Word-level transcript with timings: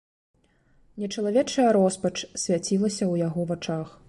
Нечалавечая 1.03 1.67
роспач 1.79 2.13
свяцілася 2.43 3.03
ў 3.05 3.27
яго 3.27 3.41
вачах. 3.55 3.99